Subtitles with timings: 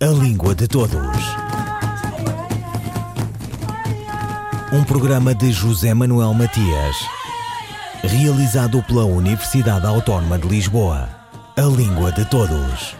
[0.00, 0.96] A Língua de Todos.
[4.72, 6.96] Um programa de José Manuel Matias,
[8.04, 11.08] realizado pela Universidade Autónoma de Lisboa.
[11.56, 12.94] A Língua de Todos.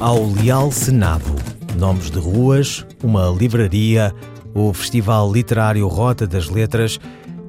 [0.00, 1.36] Ao Leal Senado.
[1.76, 4.12] Nomes de ruas, uma livraria,
[4.58, 6.98] o Festival Literário Rota das Letras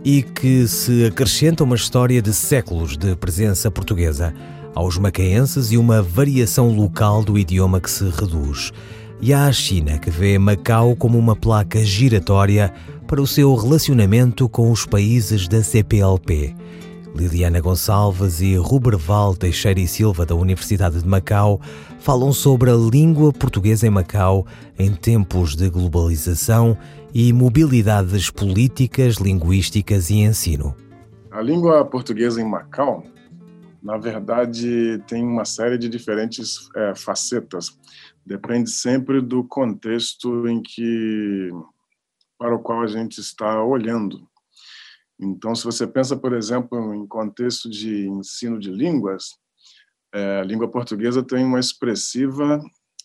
[0.06, 4.34] e que se acrescenta uma história de séculos de presença portuguesa
[4.76, 8.72] aos macaenses e uma variação local do idioma que se reduz.
[9.20, 12.72] E há a China que vê Macau como uma placa giratória
[13.08, 16.56] para o seu relacionamento com os países da CPLP.
[17.16, 21.60] Liliana Gonçalves e Ruberval Teixeira e Silva, da Universidade de Macau,
[22.00, 24.46] falam sobre a língua portuguesa em Macau
[24.78, 26.78] em tempos de globalização
[27.14, 30.76] e mobilidades políticas, linguísticas e ensino.
[31.32, 33.04] A língua portuguesa em Macau,
[33.82, 37.78] na verdade, tem uma série de diferentes é, facetas.
[38.26, 41.50] Depende sempre do contexto em que
[42.38, 44.28] para o qual a gente está olhando.
[45.20, 49.38] Então, se você pensa, por exemplo, em contexto de ensino de línguas,
[50.14, 52.62] é, a língua portuguesa tem uma expressiva,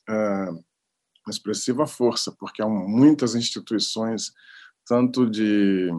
[0.09, 0.47] é,
[1.27, 4.33] uma expressiva força, porque há muitas instituições,
[4.87, 5.91] tanto de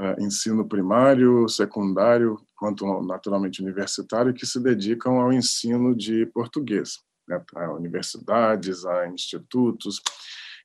[0.00, 7.42] é, ensino primário, secundário, quanto naturalmente universitário, que se dedicam ao ensino de português, né?
[7.56, 10.00] a universidades, a institutos,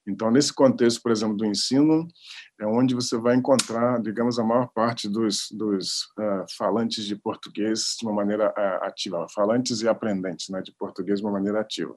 [0.07, 2.07] então, nesse contexto, por exemplo, do ensino,
[2.59, 7.97] é onde você vai encontrar, digamos, a maior parte dos, dos uh, falantes de português
[7.99, 11.93] de uma maneira uh, ativa, falantes e aprendentes né, de português de uma maneira ativa.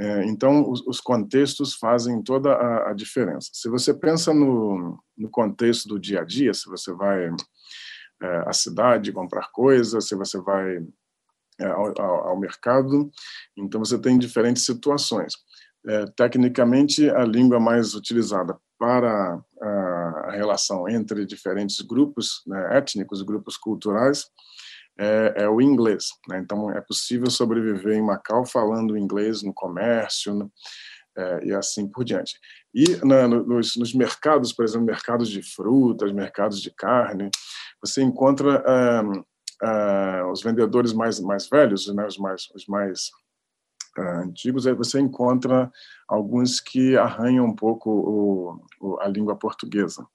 [0.00, 3.50] É, então, os, os, contextos fazem toda a, a, diferença.
[3.52, 7.26] Se você pensa no, no, contexto do dia a dia, se você vai
[8.22, 10.78] é, à cidade comprar coisas, se você vai
[11.60, 13.10] é, ao, ao, ao mercado,
[13.56, 15.34] então você tem diferentes situações.
[15.84, 23.56] É, tecnicamente, a língua mais utilizada para a relação entre diferentes grupos né, étnicos, grupos
[23.56, 24.26] culturais,
[24.98, 26.06] é, é o inglês.
[26.28, 26.38] Né?
[26.38, 30.48] Então, é possível sobreviver em Macau falando inglês no comércio né?
[31.16, 32.38] é, e assim por diante.
[32.74, 37.30] E na, nos, nos, mercados, por exemplo, mercados de frutas, mercados de carne,
[37.80, 38.62] você encontra
[40.30, 43.10] os vendedores mais mais velhos, né, os mais os mais
[43.98, 45.70] antigos, aí você encontra
[46.06, 50.06] alguns que arranham um pouco o, o, a língua portuguesa.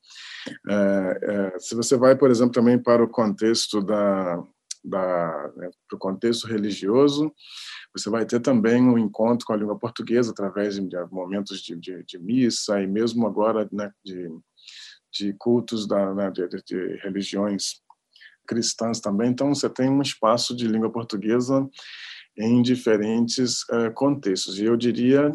[0.70, 4.42] É, é, se você vai, por exemplo, também para o contexto da,
[4.84, 7.34] da né, para o contexto religioso,
[7.96, 12.04] você vai ter também um encontro com a língua portuguesa através de, momentos de, de,
[12.04, 14.30] de, missa e mesmo agora né, de,
[15.12, 17.82] de cultos da, né, de, de religiões
[18.46, 19.30] cristãs também.
[19.30, 21.68] Então, você tem um espaço de língua portuguesa
[22.38, 24.60] em diferentes uh, contextos.
[24.60, 25.32] E eu diria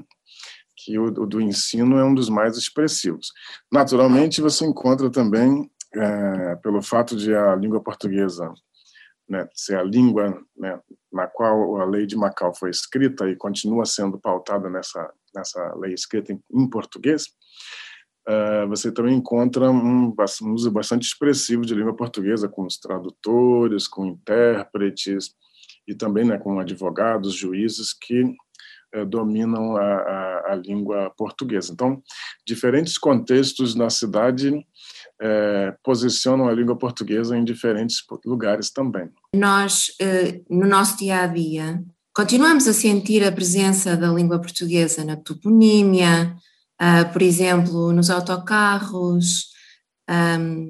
[0.76, 3.32] que o, o, do ensino é um dos mais expressivos.
[3.72, 8.52] Naturalmente, você encontra também, uh, pelo fato de a língua portuguesa
[9.28, 10.80] né, ser a língua né,
[11.12, 15.92] na qual a lei de Macau foi escrita e continua sendo pautada nessa, nessa lei
[15.92, 17.26] escrita em, em português,
[18.28, 23.86] uh, você também encontra um, um uso bastante expressivo de língua portuguesa, com os tradutores,
[23.86, 25.34] com intérpretes,
[25.86, 28.36] e também né, com advogados, juízes que
[28.92, 31.72] eh, dominam a, a, a, língua portuguesa.
[31.72, 32.02] Então,
[32.46, 34.66] diferentes contextos na cidade
[35.20, 39.08] eh, posicionam a língua portuguesa em diferentes lugares também.
[39.34, 41.82] Nós, eh, no nosso dia a dia,
[42.14, 46.36] continuamos a sentir a presença da língua portuguesa na toponímia,
[46.78, 49.48] ah, por exemplo, nos autocarros,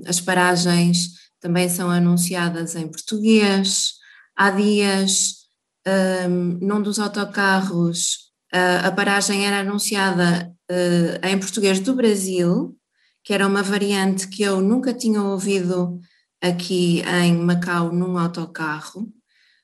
[0.06, 3.94] as paragens também são anunciadas em português.
[4.36, 5.34] Há dias,
[6.28, 12.77] um, num dos autocarros, uh, a paragem era anunciada uh, em português do Brasil,
[13.28, 16.00] que era uma variante que eu nunca tinha ouvido
[16.40, 19.06] aqui em Macau num autocarro.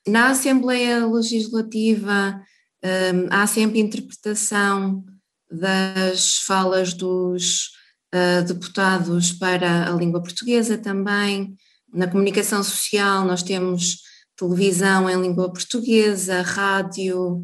[0.07, 2.39] Na Assembleia Legislativa
[2.83, 5.03] um, há sempre interpretação
[5.49, 7.71] das falas dos
[8.13, 11.55] uh, deputados para a língua portuguesa também.
[11.91, 13.97] Na comunicação social nós temos
[14.37, 17.41] televisão em língua portuguesa, rádio,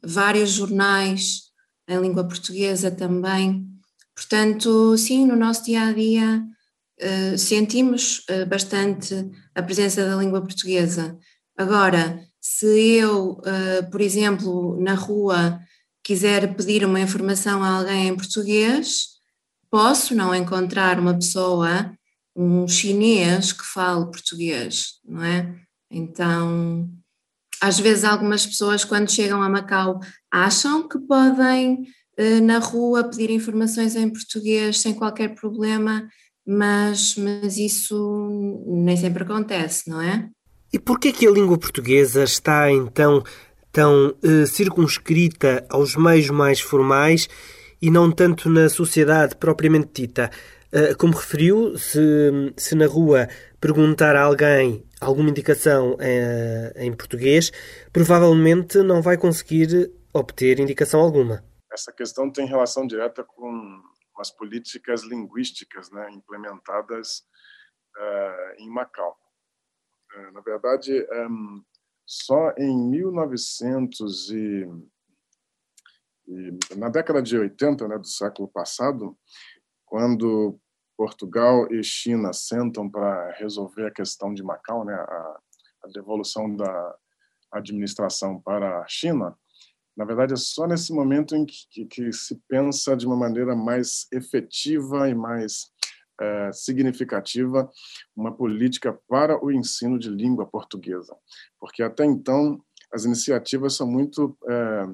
[0.00, 1.40] vários jornais
[1.88, 3.75] em língua portuguesa também.
[4.16, 6.42] Portanto, sim, no nosso dia a dia
[7.02, 9.14] uh, sentimos uh, bastante
[9.54, 11.18] a presença da língua portuguesa.
[11.56, 15.60] Agora, se eu, uh, por exemplo, na rua
[16.02, 19.16] quiser pedir uma informação a alguém em português,
[19.70, 21.92] posso não encontrar uma pessoa,
[22.34, 25.54] um chinês que fale português, não é?
[25.90, 26.88] Então,
[27.60, 31.86] às vezes algumas pessoas quando chegam a Macau acham que podem eh,
[32.42, 36.08] na rua pedir informações em português sem qualquer problema,
[36.46, 38.28] mas, mas isso
[38.66, 40.30] nem sempre acontece, não é?
[40.72, 43.22] E por que que a língua portuguesa está então
[43.72, 47.28] tão uh, circunscrita aos meios mais formais
[47.80, 50.30] e não tanto na sociedade propriamente dita?
[50.72, 52.00] Uh, como referiu, se,
[52.56, 53.28] se na rua
[53.60, 57.50] perguntar a alguém alguma indicação uh, em português,
[57.92, 61.42] provavelmente não vai conseguir obter indicação alguma.
[61.76, 63.82] Essa questão tem relação direta com
[64.18, 67.22] as políticas linguísticas né, implementadas
[68.56, 69.14] em Macau.
[70.32, 71.62] na verdade, um,
[72.06, 74.66] só em 1900 e,
[76.26, 79.14] e na década de 80 né, do século passado,
[79.84, 80.58] quando
[80.96, 85.40] Portugal e China sentam para resolver a questão de Macau, né, a,
[85.84, 86.98] a devolução da
[87.52, 89.38] administração para a China,
[89.96, 93.56] na verdade, é só nesse momento em que, que, que, se pensa de uma maneira
[93.56, 95.70] mais efetiva e mais
[96.20, 97.70] é, significativa
[98.14, 101.16] uma política para o ensino de língua portuguesa,
[101.58, 102.60] porque até então
[102.92, 104.86] as iniciativas são muito é,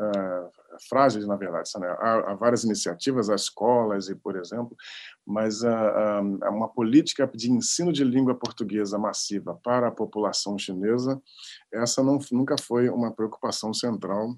[0.00, 0.50] é,
[0.88, 1.70] frágeis, na verdade.
[1.78, 1.86] Né?
[1.98, 4.76] Há, há, várias iniciativas, as escolas, e por exemplo,
[5.26, 11.20] mas a, uma política de ensino de língua portuguesa massiva para a população chinesa,
[11.72, 14.36] essa não, nunca foi uma preocupação central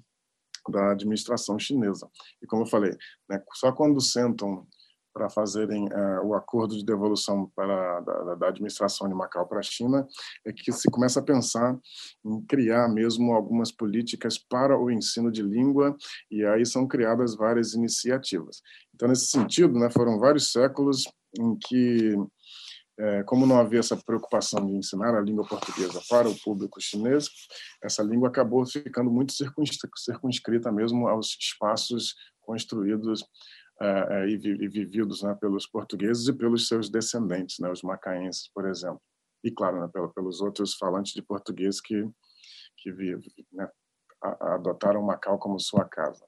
[0.69, 2.09] da administração chinesa.
[2.41, 2.91] E como eu falei,
[3.29, 4.65] né, só quando sentam
[5.13, 9.63] para fazerem uh, o acordo de devolução para, da, da, administração de Macau para a
[9.63, 10.07] China,
[10.45, 11.77] é que se começa a pensar
[12.25, 15.95] em criar mesmo algumas políticas para o ensino de língua,
[16.31, 18.61] e aí são criadas várias iniciativas.
[18.93, 21.03] Então, nesse sentido, né, foram vários séculos
[21.39, 22.15] em que,
[22.99, 27.27] é, como não havia essa preocupação de ensinar a língua portuguesa para o público chinês,
[27.83, 29.33] essa língua acabou ficando muito
[29.95, 33.23] circunscrita mesmo aos espaços construídos
[33.81, 38.67] uh, e, e, vividos né, pelos portugueses e pelos seus descendentes, né, os macaenses, por
[38.67, 39.01] exemplo.
[39.43, 42.07] E, claro, né, pelos outros falantes de português que,
[42.77, 43.67] que vivem, né,
[44.41, 46.23] adotaram Macau como sua casa.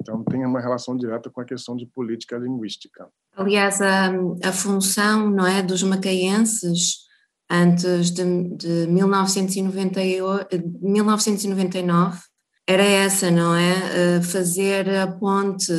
[0.00, 3.08] Então, tem uma relação direta com a questão de política linguística.
[3.34, 4.10] Aliás, a,
[4.44, 7.06] a função não é, dos macaenses
[7.50, 8.24] antes de,
[8.56, 12.20] de 1998, 1999
[12.68, 14.20] era essa, não é?
[14.22, 15.72] Fazer a ponte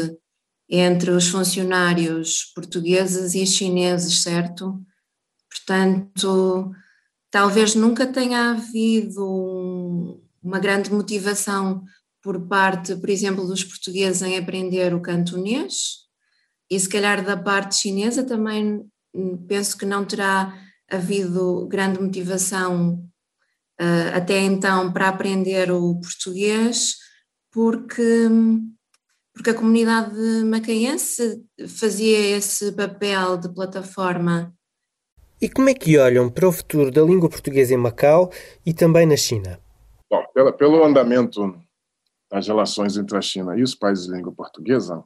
[0.69, 4.81] entre os funcionários portugueses e chineses, certo?
[5.49, 6.71] Portanto,
[7.31, 11.83] talvez nunca tenha havido um, uma grande motivação
[12.21, 16.07] por parte, por exemplo, dos portugueses em aprender o cantonês,
[16.69, 20.53] e se calhar da parte chinesa também hum, penso que não terá
[20.89, 22.95] havido grande motivação
[23.79, 26.95] uh, até então para aprender o português,
[27.51, 28.73] porque hum,
[29.37, 31.45] porque a comunidade macaense
[31.79, 34.51] fazia esse papel de plataforma.
[35.39, 38.31] E como é que olham para o futuro da língua portuguesa em Macau
[38.65, 39.59] e também na China?
[40.09, 41.55] Bom, pela, pelo andamento
[42.31, 45.03] das relações entre a China e os países de língua portuguesa,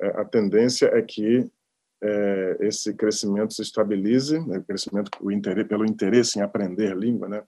[0.00, 1.48] é, a tendência é que
[2.02, 7.44] é, esse crescimento se estabilize, né, crescimento o interesse, pelo interesse em aprender língua, né,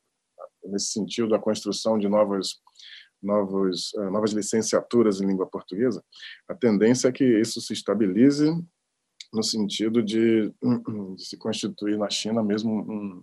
[0.65, 2.61] nesse sentido, a construção de novas
[3.27, 6.03] novos, eh, novas licenciaturas em língua portuguesa,
[6.49, 8.51] a tendência é que isso se estabilize
[9.33, 10.53] no sentido de,
[11.17, 13.23] de se constituir na China mesmo um,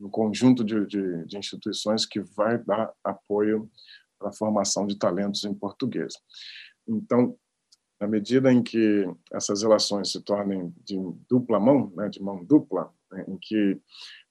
[0.00, 3.70] um conjunto de, de, de, instituições que vai dar apoio
[4.18, 6.14] para a formação de talentos em português.
[6.86, 7.36] Então,
[8.00, 10.96] na medida em que essas relações se tornem de
[11.28, 13.80] dupla mão, né, de mão dupla, né, em que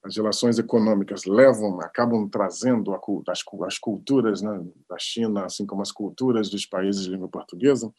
[0.03, 2.93] as relações econômicas levam, acabam trazendo
[3.29, 7.93] as, as culturas né, da China, assim como as culturas dos países de língua portuguesa,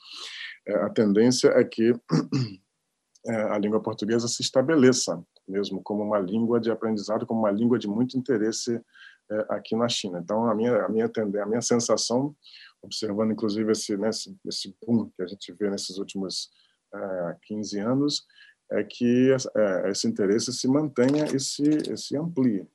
[0.67, 1.93] é, a tendência é que
[3.27, 7.79] é, a língua portuguesa se estabeleça mesmo como uma língua de aprendizado, como uma língua
[7.79, 8.81] de muito interesse
[9.31, 10.21] é, aqui na China.
[10.23, 11.11] Então, a minha a minha
[11.43, 12.35] a minha sensação,
[12.81, 14.11] observando inclusive esse né,
[14.47, 16.51] esse boom que a gente vê nesses últimos
[17.47, 18.27] 15 anos,
[18.73, 22.67] é que é, esse interesse se mantenha e se, e se amplie.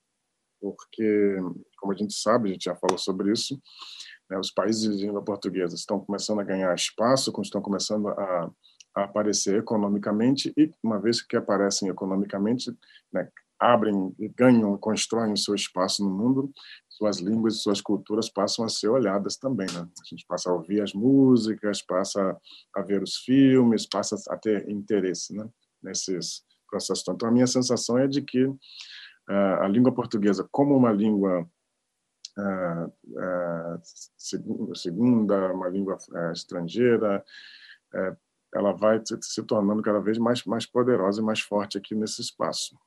[0.59, 1.37] Porque,
[1.77, 3.61] como a gente sabe, a gente já falou sobre isso,
[4.29, 8.51] né, os países de língua portuguesa estão começando a ganhar espaço, estão começando a,
[8.95, 12.75] a aparecer economicamente, e uma vez que aparecem economicamente,
[13.11, 16.51] né, abrem, ganham, constroem o seu espaço no mundo,
[16.89, 19.67] suas línguas e suas culturas passam a ser olhadas também.
[19.73, 19.79] Né?
[19.79, 22.37] A gente passa a ouvir as músicas, passa
[22.75, 25.47] a ver os filmes, passa a ter interesse né?
[25.87, 27.03] Nesses processos.
[27.07, 28.57] Então, a minha sensação é de que uh,
[29.61, 31.47] a língua portuguesa, como uma língua
[32.37, 35.97] uh, uh, segunda, uma língua
[36.33, 37.23] estrangeira,
[38.53, 42.77] ela vai se tornando cada vez mais, mais poderosa e mais forte aqui nesse espaço.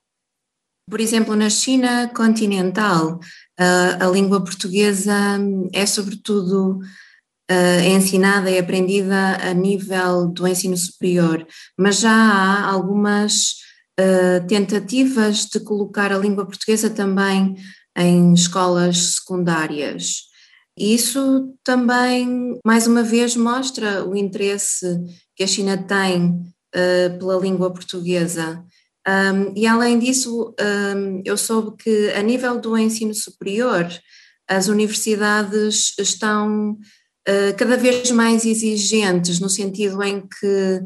[0.88, 3.18] Por exemplo, na China continental,
[3.56, 5.38] a língua portuguesa
[5.72, 6.80] é sobretudo
[7.86, 11.46] ensinada e aprendida a nível do ensino superior,
[11.78, 13.56] mas já há algumas
[14.48, 17.56] tentativas de colocar a língua portuguesa também
[17.96, 20.22] em escolas secundárias.
[20.78, 24.98] Isso também, mais uma vez, mostra o interesse
[25.36, 26.40] que a China tem
[27.18, 28.64] pela língua portuguesa.
[29.06, 33.88] Um, e além disso, um, eu soube que a nível do ensino superior,
[34.48, 36.78] as universidades estão
[37.30, 40.80] uh, cada vez mais exigentes, no sentido em que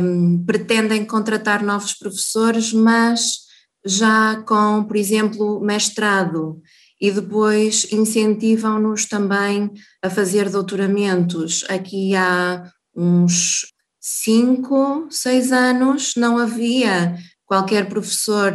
[0.00, 3.42] um, pretendem contratar novos professores, mas
[3.84, 6.60] já com, por exemplo, mestrado,
[7.00, 11.64] e depois incentivam-nos também a fazer doutoramentos.
[11.68, 13.66] Aqui há uns
[14.00, 18.52] cinco, seis anos não havia qualquer professor,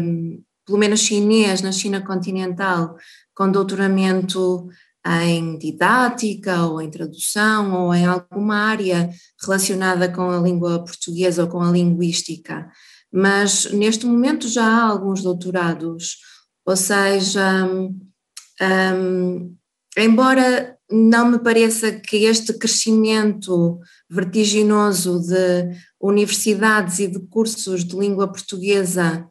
[0.00, 2.96] um, pelo menos chinês, na China continental,
[3.34, 4.68] com doutoramento
[5.06, 9.08] em didática ou em tradução ou em alguma área
[9.40, 12.68] relacionada com a língua portuguesa ou com a linguística.
[13.12, 16.16] Mas neste momento já há alguns doutorados,
[16.66, 17.64] ou seja,
[18.60, 19.54] um,
[19.96, 25.70] embora não me pareça que este crescimento vertiginoso de
[26.00, 29.26] universidades e de cursos de língua portuguesa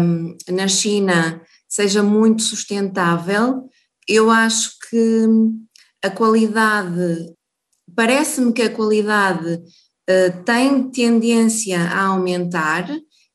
[0.00, 3.68] um, na China seja muito sustentável.
[4.08, 5.26] Eu acho que
[6.02, 7.32] a qualidade,
[7.94, 12.88] parece-me que a qualidade uh, tem tendência a aumentar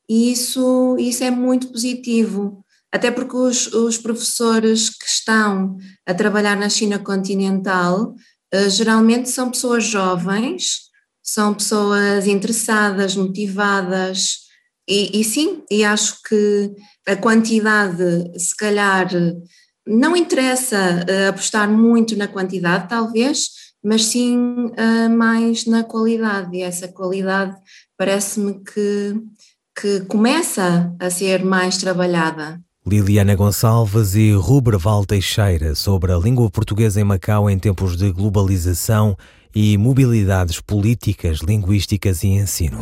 [0.08, 2.64] e isso, isso é muito positivo.
[2.92, 8.16] Até porque os, os professores que estão a trabalhar na China continental
[8.54, 10.90] uh, geralmente são pessoas jovens,
[11.24, 14.50] são pessoas interessadas, motivadas,
[14.88, 16.72] e, e, sim, e acho que
[17.08, 18.04] a quantidade,
[18.40, 19.08] se calhar,
[19.89, 23.50] não interessa uh, apostar muito na quantidade, talvez,
[23.84, 27.55] mas sim uh, mais na qualidade, e essa qualidade
[27.98, 29.15] parece-me que,
[29.79, 32.62] que começa a ser mais trabalhada.
[32.86, 39.17] Liliana Gonçalves e Ruberval Teixeira sobre a língua portuguesa em Macau em tempos de globalização
[39.53, 42.81] e mobilidades políticas, linguísticas e ensino.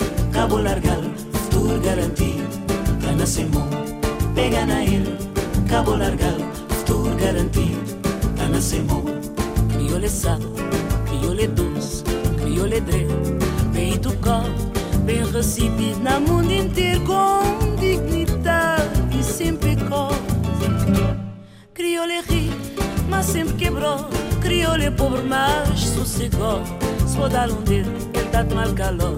[0.31, 1.01] Cabo Largal,
[1.33, 2.47] Futuro Garantido,
[3.01, 3.67] Canacemon,
[4.33, 5.17] pega na ele,
[5.69, 6.37] Cabo Largal,
[6.69, 7.79] Futuro Garantido,
[8.37, 9.03] Canacemon,
[9.73, 10.47] Criole Sato,
[11.05, 12.03] Criole Doce,
[12.41, 13.07] Criole Dre,
[13.73, 14.51] bem educado,
[15.05, 20.15] bem recebido na mundo inteiro com dignidade e sem pecado.
[21.73, 22.51] Criole ri,
[23.09, 24.07] mas sempre quebrou,
[24.41, 26.63] Criole pobre, mas sossegou.
[27.05, 29.17] Se vou dar um dedo, ele dá-te mal calor.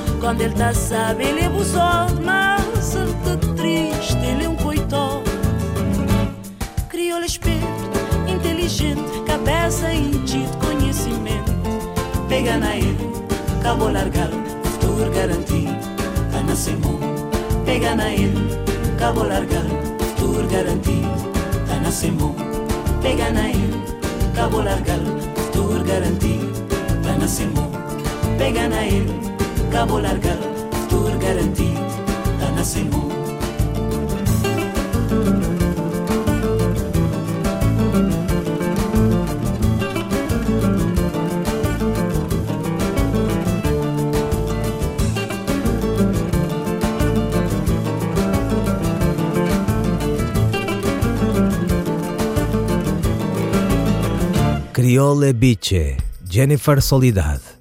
[3.55, 5.23] triste, ele é um coitó.
[6.89, 7.65] crioulo esperto,
[8.27, 11.51] inteligente, cabeça e de conhecimento.
[12.29, 12.97] Pega na ele,
[13.63, 14.29] cabo largar,
[14.63, 15.75] futuro garantido,
[16.31, 16.99] tá na Simão.
[17.65, 18.63] Pega na ele,
[18.99, 19.65] cabo largar,
[19.99, 21.31] futuro garantido,
[21.67, 22.35] tá na Simão.
[23.01, 23.81] Pega na ele,
[24.35, 24.99] cabo largar,
[25.35, 26.51] futuro garantido,
[27.01, 27.71] tá na Simão.
[28.37, 29.31] Pega na ele,
[29.71, 30.37] cabo largar,
[30.73, 31.79] futuro garantido,
[32.39, 33.09] tá na Simão.
[54.73, 55.95] Criole Biche,
[56.29, 57.60] Jennifer Solidade.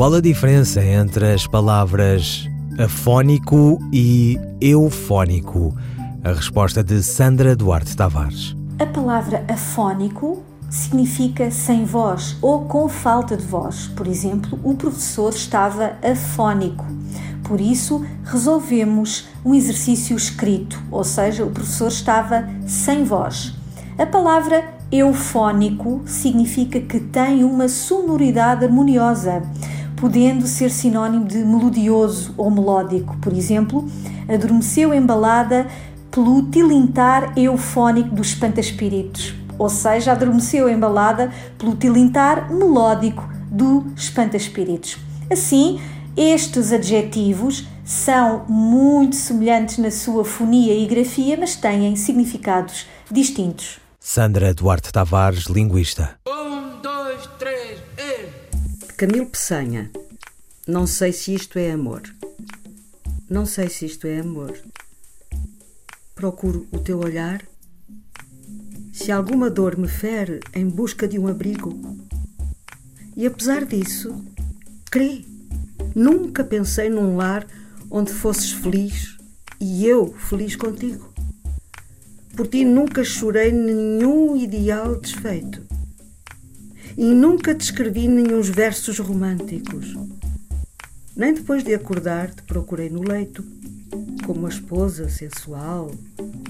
[0.00, 5.76] Qual a diferença entre as palavras afónico e eufónico?
[6.24, 8.56] A resposta de Sandra Duarte Tavares.
[8.78, 13.88] A palavra afónico significa sem voz ou com falta de voz.
[13.88, 16.86] Por exemplo, o professor estava afónico.
[17.44, 23.54] Por isso, resolvemos um exercício escrito, ou seja, o professor estava sem voz.
[23.98, 29.42] A palavra eufónico significa que tem uma sonoridade harmoniosa,
[30.00, 33.16] podendo ser sinónimo de melodioso ou melódico.
[33.18, 33.86] Por exemplo,
[34.28, 35.66] adormeceu embalada
[36.10, 44.96] pelo tilintar eufónico dos espanta-espíritos, ou seja, adormeceu embalada pelo tilintar melódico do espanta-espíritos.
[45.30, 45.80] Assim,
[46.16, 53.78] estes adjetivos são muito semelhantes na sua fonia e grafia, mas têm significados distintos.
[53.98, 56.16] Sandra Duarte Tavares, linguista.
[56.26, 57.59] Um, dois, três.
[59.00, 59.90] Camilo Peçanha.
[60.68, 62.02] Não sei se isto é amor.
[63.30, 64.54] Não sei se isto é amor.
[66.14, 67.42] Procuro o teu olhar.
[68.92, 71.80] Se alguma dor me fere em busca de um abrigo.
[73.16, 74.22] E apesar disso,
[74.90, 75.24] crê.
[75.94, 77.46] Nunca pensei num lar
[77.90, 79.16] onde fosses feliz
[79.58, 81.10] e eu feliz contigo.
[82.36, 85.69] Por ti nunca chorei nenhum ideal desfeito.
[87.00, 89.96] E nunca te escrevi nenhum versos românticos.
[91.16, 93.42] Nem depois de acordar te procurei no leito,
[94.26, 95.90] como a esposa sensual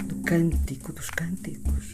[0.06, 1.92] do cântico dos cânticos.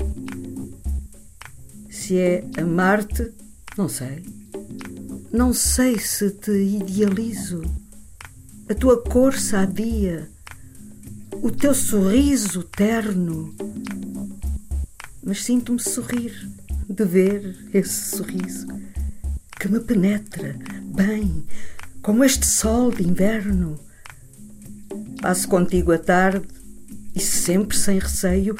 [1.90, 3.30] Se é amar-te,
[3.76, 4.24] não sei.
[5.30, 7.60] Não sei se te idealizo.
[8.70, 10.30] A tua cor sadia,
[11.42, 13.54] o teu sorriso terno,
[15.22, 16.55] mas sinto-me sorrir
[16.88, 18.66] de ver esse sorriso
[19.58, 20.56] que me penetra
[20.94, 21.44] bem,
[22.02, 23.78] como este sol de inverno.
[25.20, 26.46] Passo contigo a tarde
[27.14, 28.56] e sempre sem receio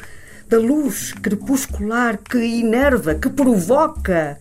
[0.49, 4.39] da luz crepuscular que enerva, que provoca.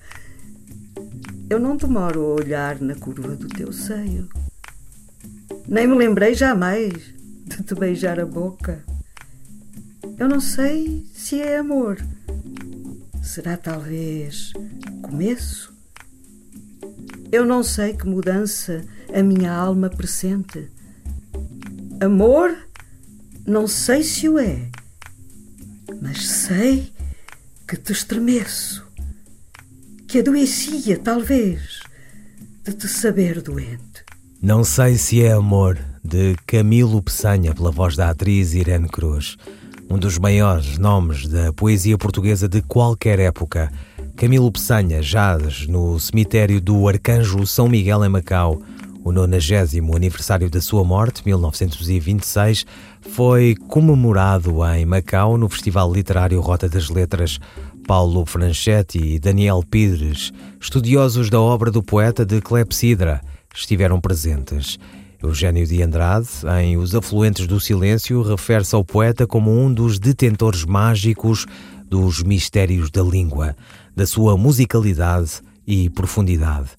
[1.49, 4.29] Eu não demoro a olhar na curva do teu seio.
[5.69, 6.93] Nem me lembrei jamais
[7.45, 8.85] de te beijar a boca.
[10.19, 11.99] Eu não sei se é amor.
[13.27, 14.53] Será talvez
[15.03, 15.75] começo?
[17.33, 20.71] Eu não sei que mudança a minha alma pressente.
[22.01, 22.57] Amor,
[23.45, 24.71] não sei se o é,
[26.01, 26.93] mas sei
[27.69, 28.87] que te estremeço,
[30.07, 31.81] que adoecia, talvez,
[32.63, 34.05] de te saber doente.
[34.41, 39.37] Não sei se é amor, de Camilo Peçanha, pela voz da atriz Irene Cruz
[39.89, 43.71] um dos maiores nomes da poesia portuguesa de qualquer época.
[44.17, 48.61] Camilo Peçanha jaz no cemitério do Arcanjo São Miguel em Macau.
[49.05, 52.67] O 90 aniversário da sua morte, 1926,
[53.03, 57.39] foi comemorado em Macau no Festival Literário Rota das Letras.
[57.87, 63.21] Paulo Franchetti e Daniel Pires, estudiosos da obra do poeta de Clepsidra,
[63.55, 64.77] estiveram presentes.
[65.27, 66.29] Eugênio de Andrade,
[66.63, 71.47] em Os Afluentes do Silêncio, refere-se ao poeta como um dos detentores mágicos
[71.89, 73.57] dos mistérios da língua,
[73.95, 76.71] da sua musicalidade e profundidade.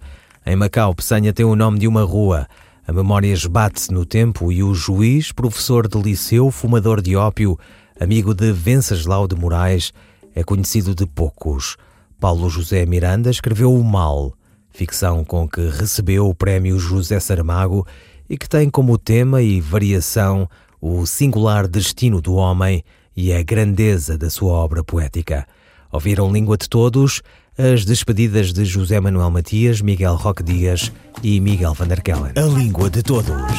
[0.46, 2.48] Em Macau, Peçanha tem o nome de uma rua.
[2.88, 7.60] A memória esbate-se no tempo e o juiz, professor de liceu, fumador de ópio,
[8.00, 9.92] amigo de Venceslau de Moraes,
[10.34, 11.76] é conhecido de poucos.
[12.20, 14.34] Paulo José Miranda escreveu O Mal,
[14.70, 17.86] ficção com que recebeu o prémio José Saramago
[18.30, 20.50] e que tem como tema e variação
[20.82, 22.84] o singular destino do homem
[23.16, 25.48] e a grandeza da sua obra poética.
[25.92, 27.22] Ouviram Língua de Todos
[27.58, 30.92] as despedidas de José Manuel Matias, Miguel Roque Dias
[31.24, 32.34] e Miguel van der Kellen.
[32.36, 33.52] A Língua de Todos.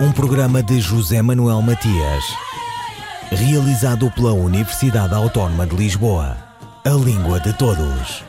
[0.00, 2.24] Um programa de José Manuel Matias,
[3.30, 6.36] Realizado pela Universidade Autónoma de Lisboa.
[6.84, 8.24] A língua de todos.